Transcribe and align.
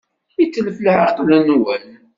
Yetlef 0.39 0.77
leɛqel-nwen. 0.79 1.87